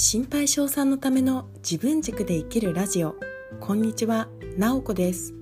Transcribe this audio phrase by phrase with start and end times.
[0.00, 3.16] 心配性さんのための自分軸で生きるラジオ。
[3.58, 5.34] こんにちは、なおこです。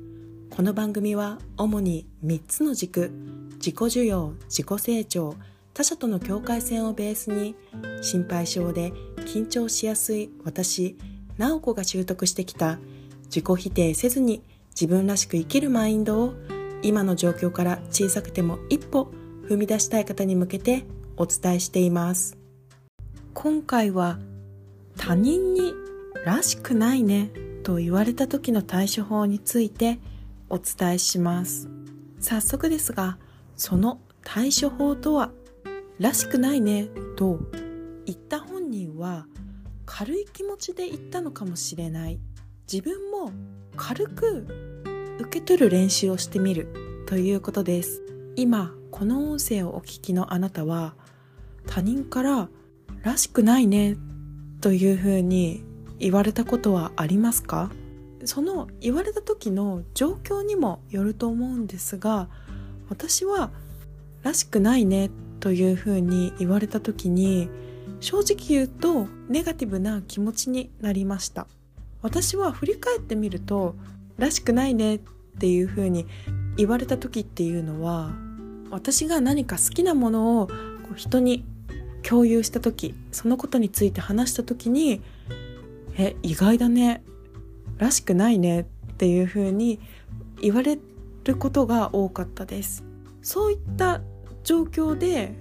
[0.49, 3.11] この番組は主に3つの軸。
[3.57, 5.37] 自己需要、自己成長
[5.75, 7.55] 他者との境界線をベースに
[8.01, 8.95] 心配性で
[9.27, 10.97] 緊張しやすい私、
[11.37, 12.79] なおこが習得してきた
[13.25, 16.33] 自己否定せずに自分らしく生きるマインドを
[16.81, 19.13] 今の状況から小さくても一歩
[19.51, 20.85] 踏み出したい方に向けて
[21.19, 22.39] お伝えしています。
[23.35, 24.19] 今回は
[24.97, 25.75] 他人に
[26.25, 27.31] らしくないね
[27.63, 29.99] と言われた時の対処法について
[30.49, 31.69] お伝えします。
[32.21, 33.19] 早速ですが
[33.57, 35.31] その対処法とは
[35.99, 37.39] らしくないねと
[38.05, 39.27] 言った本人は
[39.85, 42.19] 軽い気持ちで言ったのかもしれない。
[42.71, 43.31] 自分も
[43.77, 44.47] 軽く
[45.21, 48.03] 受け取る練習をしてみるということです。
[48.35, 50.95] 今この音声をお聞きのあなたは
[51.67, 52.49] 他人から
[53.03, 53.97] らしくないね
[54.61, 55.65] というふうに
[55.99, 57.71] 言われたことはありますか？
[58.25, 62.29] その言われた時の状況にもよると思うんですが
[62.89, 63.51] 私は
[64.23, 67.49] らしくないねというふうに言われた時に
[68.01, 71.47] 正直言うとネガティブな気持ちになりました。
[72.03, 73.75] 私は振り返ってみると
[74.17, 75.01] らしくないねっ
[75.39, 76.07] ていうふうに
[76.57, 78.13] 言われた時っていうのは
[78.71, 80.49] 私が何か好きなものを
[80.95, 81.45] 人に
[82.09, 85.03] 共有した時そのことについて話した時に
[85.99, 87.03] 「え意外だね。
[87.79, 88.61] らしくないね」
[88.93, 89.81] っていうふうに
[90.41, 90.79] 言われ
[91.25, 92.85] ることが多かったです。
[93.23, 94.03] そういった
[94.45, 95.35] 状況で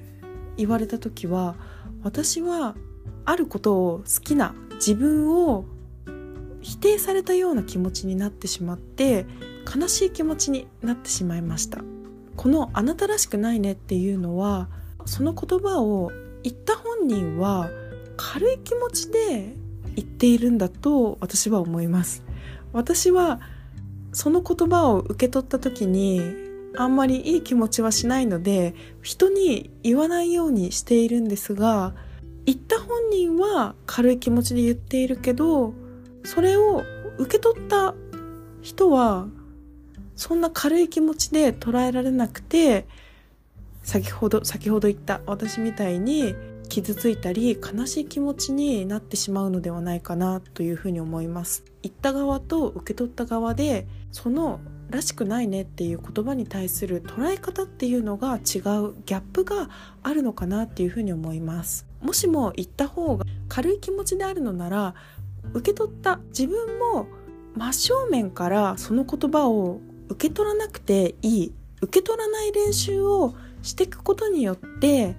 [0.57, 1.55] 言われた時は
[2.02, 2.75] 私は
[3.25, 5.66] あることを好きな自分を
[6.61, 9.27] 否定されたような気持ちになってしまって
[9.75, 11.83] 悲しい気持ちになってしまいました。
[12.35, 14.67] この「あなたらしくないね」っていうのは
[15.05, 16.11] その言葉を
[16.45, 17.71] 言った本人は
[18.17, 19.55] 軽い気持ちで
[19.95, 22.23] 言っているんだと私は思います。
[22.71, 23.41] 私は
[24.13, 26.21] その言葉を受け取った時に
[26.78, 31.95] あんまりいい気持ちはしないので人に言わないようにしているんですが
[32.45, 35.73] 言った本人は軽い気持ちで言っているけど
[36.23, 36.83] それを
[37.17, 37.95] 受け取った
[38.62, 39.27] 人は
[40.16, 42.88] そんな軽い気持ちで捉えられなくて
[43.85, 46.35] 先ほど先ほど言った私みたいに
[46.69, 51.63] 傷ついたり悲しい気持ちになってしまうのではないかなというふうに思います。
[51.84, 54.59] 言った側と受け取った側でその
[54.90, 59.69] らしくないねっていう言葉に対する捉え方っていうのが違うギャップが
[60.01, 61.85] あるのかなっていうふうに思います。
[62.01, 64.95] もしも言った方が軽い気持ちであるのなら
[65.53, 67.06] 受け取った自分も
[67.56, 69.79] 真正面からその言葉を
[70.09, 71.53] 受け取らなくていい。
[71.81, 75.15] 受け取らない練習をしていくことによって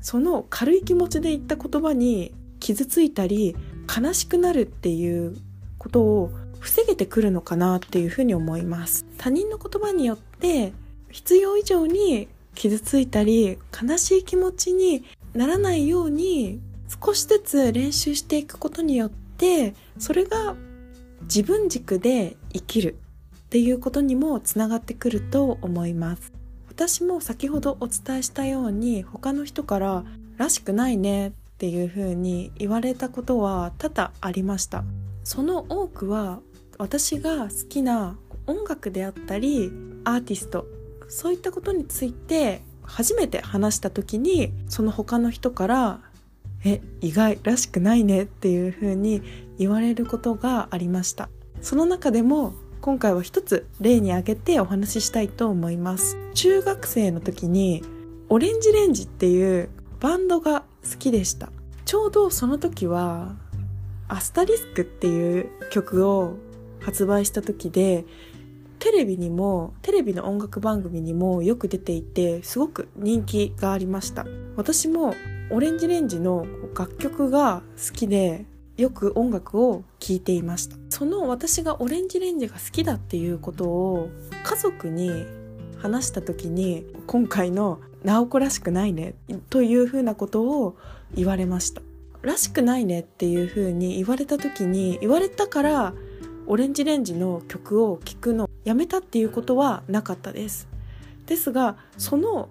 [0.00, 3.56] その軽い気持ちで言った言葉に傷ついたり
[3.88, 5.36] 悲しくなるっていう
[5.78, 9.04] ことを防げてくるのかなっていうふうに思います。
[9.18, 10.72] 他人の言葉によって
[11.10, 15.04] 必要以上に傷ついたり悲しい気持ちに
[15.34, 16.60] ならないように
[17.04, 20.54] 少しずつ練習していくことによってそれが
[21.22, 22.96] 自分軸で生きる
[23.36, 26.41] っていうことにもつながってくると思います。
[26.72, 30.04] 私も先ほどお伝えしたように他の人から
[30.38, 34.82] 「らしくないね」っていう風に言われたことは多々ありました。
[35.22, 36.40] その多くは
[36.78, 38.16] 私が好きな
[38.46, 39.70] 音楽であったり
[40.04, 40.66] アーティスト
[41.08, 46.00] そういったことについて初めて話した時にその他の人から
[46.64, 49.20] 「え意外らしくないね」っていう風に
[49.58, 51.28] 言われることがありました。
[51.60, 56.16] その中でも今回は一つ例に挙げてお話ししたいと思います。
[56.34, 57.84] 中学生の時に
[58.28, 59.68] オレンジレンジっていう
[60.00, 61.52] バンドが好きでした。
[61.84, 63.36] ちょうどその時は
[64.08, 66.34] アスタリスクっていう曲を
[66.80, 68.04] 発売した時で
[68.80, 74.26] テレビにもテレビの音楽番組にもよく出ていてすごく人気がありました。
[74.56, 75.14] 私も
[75.50, 78.44] オレンジレンジの楽曲が好きで
[78.76, 80.81] よく音楽を聴いていました。
[81.02, 84.08] その私がオレンジレンジが好きだっていうことを
[84.44, 85.26] 家族に
[85.78, 89.16] 話した時に今回の「直子らしくないね」
[89.50, 90.76] というふうなことを
[91.12, 91.82] 言われました。
[92.22, 95.92] らしくないねっていうふうに言われた時に言われたから
[96.46, 100.68] オレンジレンジの曲を聴くのやめたっていうことはなかったです。
[101.26, 102.48] ですがその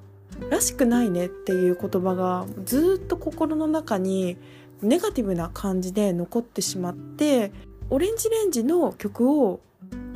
[0.50, 4.36] らしくないねっていう言葉がずっと心の中に
[4.82, 7.54] ネガティブな感じで残ってしまって
[7.94, 9.60] オレンジレンジの曲を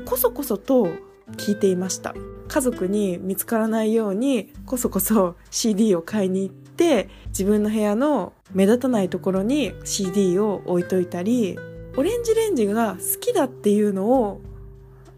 [0.06, 0.88] こそこそと
[1.36, 2.16] 聴いていました。
[2.48, 11.60] 家族に見つからないようにこそこそ CD を買いに行って自分の部屋の目立たないところに CD を置いといたり
[11.98, 14.40] オレンジレンジが好きだっていうのを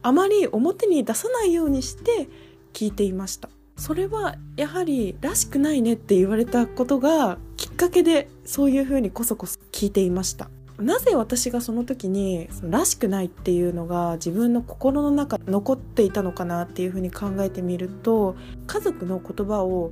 [0.01, 2.27] あまり表に出さないようにして
[2.73, 3.49] 聞いていました。
[3.75, 10.49] それはやはりらしくないねって言われたことがきっかけでそういうふうにこそこそ聞いていました。
[10.79, 18.35] なぜ私がその時にそのらしくないっていうのが自分の心の中残っていたのかなっていうふうに考えてみると
[18.67, 19.91] 家族の言葉を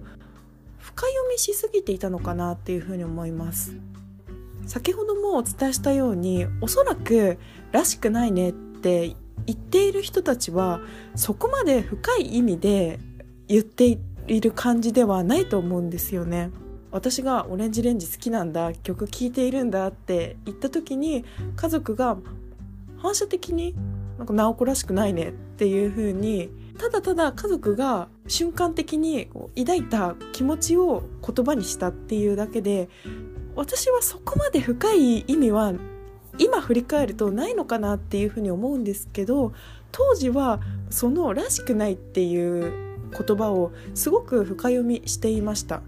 [0.77, 3.75] 深読みしすぎていたのかなっていうふうに思います。
[4.67, 7.37] 先ほどもお伝えしたようにおそらく
[7.71, 9.15] らしくないねって
[9.45, 10.81] 言っている人たちは
[11.15, 12.99] そこまで深い意味で
[13.47, 16.51] 言っている感じではないと思うんですよね。
[16.95, 21.25] 私がオレンジレンジ好きなんだ曲聴いているんだって言った時に
[21.57, 22.15] 家族が
[22.99, 23.75] 反射的に
[24.17, 29.27] なんか直子らしくないねっていう風にただただ家族が瞬間的に
[29.57, 32.87] 抱いた気持ちを言葉にしたっていうだけで
[33.57, 35.73] 私はそこまで深い意味は
[36.37, 39.51] 今振り返るとないのかなっていうふうに思うんですけど
[39.91, 42.71] 当時はその「らしくない」っていう
[43.11, 45.81] 言葉をすごく深読みしていました。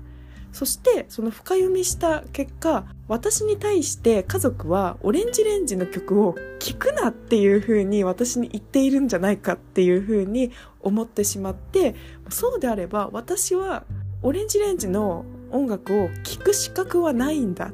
[0.57, 10.51] そしてその深読みした結果私に対して家族はオレンジレンジの曲を聴くなっていう風に私に言っているんじゃないかっていう風に
[10.81, 11.93] 思ってしまって
[12.29, 13.83] そうであれば私は
[14.23, 17.71] オレンジレンジの音楽を聴く資格はないんだっ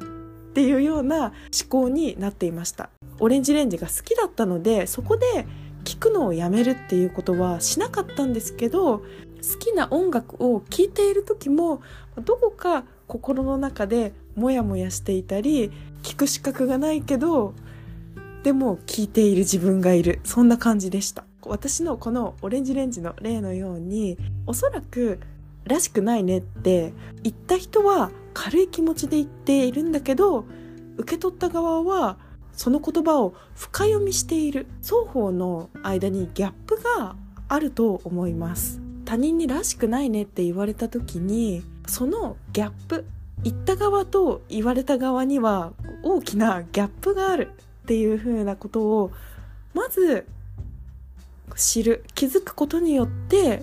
[0.53, 1.33] ていうような思
[1.69, 2.89] 考になっていました。
[3.21, 5.47] オレンジレンジが好きだったのでそこで
[5.85, 9.03] 聴くのをやめるっていうことはしなかったんですけど
[9.43, 11.81] 好きな音楽を聴いている時も
[12.23, 17.53] どこか心の中でモヤモヤしていたり聞く資格がないけど
[18.43, 20.19] でも聞いている自分がいる。
[20.25, 21.23] そんな感じでした。
[21.43, 25.19] 私のこのオレンジレンジの例のようにおそらく
[25.65, 30.45] らしくないねって言った人は軽い気持ちで言っているんだけど
[30.97, 32.17] 受け取った側は
[32.53, 34.67] その言葉を深読みしている。
[34.81, 37.15] 双方の間にギャップが
[37.47, 38.82] あると思います。
[39.13, 43.05] 他人にらしくないねって言われた時にそのギャップ
[43.43, 47.51] 言った側と言われた側には大きなギャップがある
[47.83, 49.11] っていうふうなことを
[49.75, 50.25] まず
[51.55, 53.61] 知る気づくことによって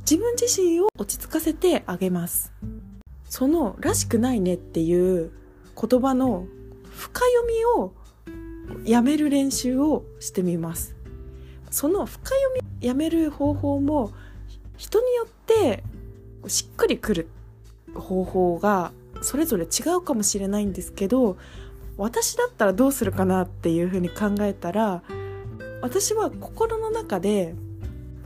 [0.00, 2.52] 自分自身を落ち着かせてあげます。
[3.28, 5.30] その「らしくないね」っていう
[5.80, 6.48] 言葉の
[6.90, 7.92] 深読みを
[8.84, 10.96] やめる練習をしてみます。
[11.70, 14.10] その深読みやめる方法も
[14.78, 15.84] 人によって
[16.46, 17.28] しっくりくる
[17.94, 21.36] 方法がそれぞれ違うかもしれないんですけど
[21.96, 25.02] 私だったらどうするかなっていうふうに考えたら
[25.82, 27.54] 私は心の中で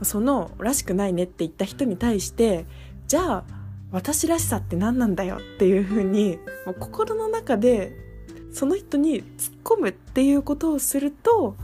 [0.03, 2.65] その「らしくないね」って言った人に対して
[3.07, 3.43] じゃあ
[3.91, 6.37] 私らしさって何なんだよっていうふうに
[6.79, 7.97] 心の中で
[8.51, 11.55] その人に突っ込むっていうことをすると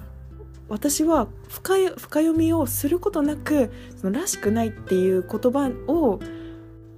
[0.69, 6.19] 私は深読みをすることなくそのらしくないっていう言葉を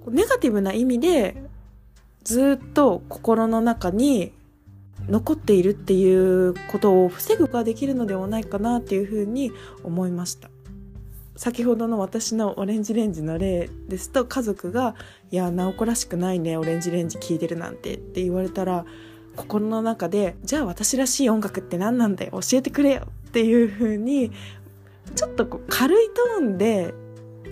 [0.10, 1.44] ネガティブな意味で
[2.24, 4.34] ずっと心の中に
[5.08, 9.52] 残っているっていうことを防ぐことができるのではないかなっていうふうに
[9.84, 10.50] 思いました。
[11.36, 14.94] 先ほどの私のオレンジレンジの例ですと家族が
[15.32, 18.86] 「いや直子らしくないねオレンジレンジ聴いてるなんて」って言われたら
[19.36, 24.30] 心の中で「じゃあ私らしい音楽って何なんだよ教えてくれよ」っていう風に
[25.16, 26.94] ちょっとこう軽いトーンで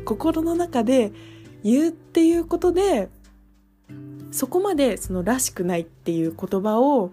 [0.04, 1.14] 心の中で
[1.64, 3.08] 言うっていうことで
[4.32, 7.12] そこまでそのらしくないっていう言葉を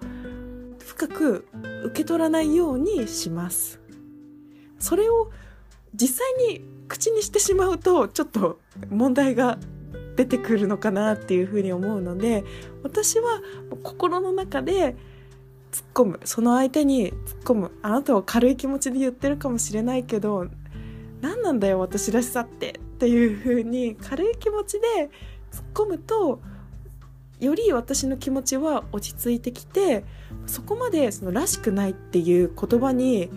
[0.85, 1.46] 深く
[1.85, 3.80] 受け取らないようにします。
[4.80, 5.30] それを
[5.94, 8.58] 実際に口にしてしまうとちょっと
[8.90, 9.58] 問題が
[10.16, 12.44] 出てくるのかなっていうふうに思うので
[12.82, 13.40] 私は
[13.85, 14.96] 心の中で
[15.73, 16.20] 突っ込む。
[16.25, 17.70] その相手に突っ込む。
[17.82, 20.46] あなたは軽い気持ちで言ってるかもしれないけど
[21.20, 22.80] 何なんだよ私らしさって。
[22.96, 25.11] っていうふうに軽い気持ちで
[25.52, 26.40] 突っ込むと
[27.40, 30.04] より私の気持ちは落ち着いてきて
[30.46, 33.28] そこまでそのらしくないっていう言葉に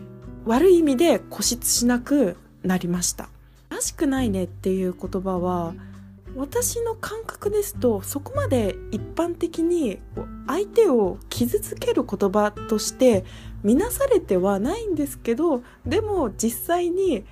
[0.45, 3.29] 悪い意味で固執しなくなりました。
[3.69, 5.73] らしくないねっていう言葉は
[6.35, 9.99] 私の感覚ですとそこまで一般的に
[10.47, 13.25] 相手を傷つける言葉として
[13.63, 17.25] 見なされてはないんですけどでも実際に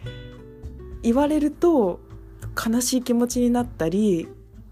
[1.03, 1.99] 言われると
[2.55, 4.27] 悲しい気持ちになったり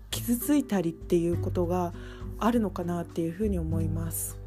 [0.09, 1.93] 傷ついたりっていうことが
[2.39, 4.39] あるのかなっていうふうに思います。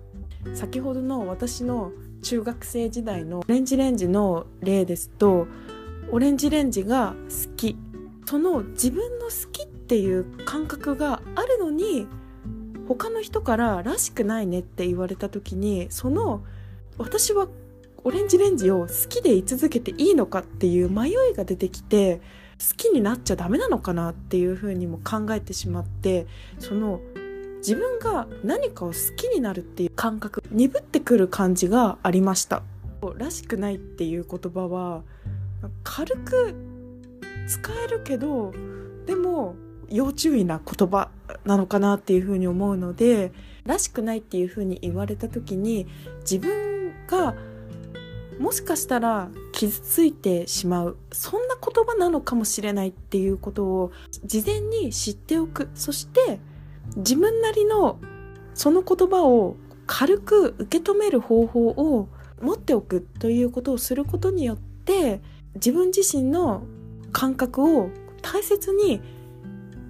[0.54, 1.92] 先ほどの私の
[2.22, 5.46] 中学生時代のオレンジレンジの例ですと
[6.10, 7.76] オレンジレンジが好き。
[8.26, 12.06] その自分の好きっていう感覚があるのに
[12.86, 16.44] 他の人から「らしくないね」って言われた時にその
[16.98, 17.48] 私は
[18.04, 22.20] オレンジレンジを好きでい続けていいのかっていう迷いが出てきて
[22.58, 26.26] 好きになっちゃダメなのかなっていうふうにも考えてしまって
[26.58, 27.00] その
[27.58, 32.62] 自分が何かを好きになるっていう感覚鈍ってくる感じがありました。
[33.16, 35.02] らしくないっていう言葉は
[35.84, 36.54] 軽く
[37.46, 38.52] 使えるけど
[39.06, 39.54] でも
[39.90, 41.10] 要注意な言葉
[41.44, 43.32] なのかなっていうふうに思うので
[43.64, 45.86] らしくないっていうふうに言われた時に
[46.20, 47.34] 自分が
[48.38, 53.92] もしかしたら傷ついてしまうそんな言葉なのかもしれないっていうことを
[54.24, 55.68] 事前に知っておく。
[55.74, 56.38] そして
[56.96, 57.98] 自分なりの
[58.54, 62.08] その言葉を軽く受け止める方法を
[62.40, 65.20] 持っておくということをすることによって
[65.54, 66.62] 自分自身の
[67.12, 67.90] 感覚を
[68.22, 69.00] 大切に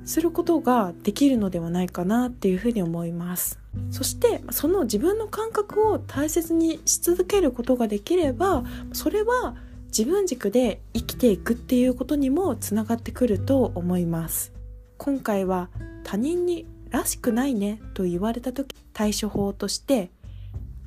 [0.08, 3.58] することができるのではないかなっていうふうに思います。
[3.90, 9.54] そしてその自分の感覚を大切にし続けることができればそれは
[9.88, 14.54] 自分軸で生きていくっていうことにもつながってくると思います。
[14.96, 15.68] 今回は
[16.04, 20.10] 他人にらしくないねと言われた時対処法として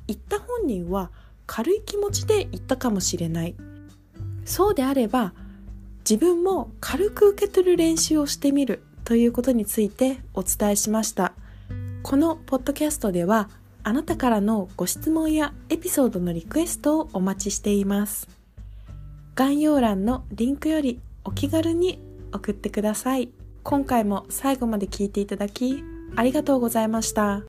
[0.08, 1.12] 言った本人は
[1.46, 3.54] 軽い気持ちで言ったかもしれない。
[4.44, 5.32] そうであれば
[5.98, 8.82] 自分も軽く受け取る練習をしてみる。
[9.04, 11.32] ということについてお伝えしました。
[12.02, 13.48] このポッドキャストでは
[13.84, 18.28] あなたからのご質問やエピソードのリクエストをお待ちしています。
[19.34, 22.00] 概要欄のリンクよりお気軽に
[22.32, 23.30] 送ってください。
[23.62, 25.82] 今回も最後まで聞いていただき
[26.16, 27.40] ありがとうございました。